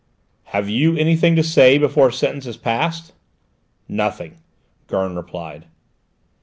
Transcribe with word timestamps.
"Have 0.45 0.67
you 0.67 0.97
anything 0.97 1.35
to 1.35 1.43
say 1.43 1.77
before 1.77 2.09
sentence 2.11 2.47
is 2.47 2.57
passed?" 2.57 3.13
"Nothing," 3.87 4.37
Gurn 4.87 5.15
replied. 5.15 5.67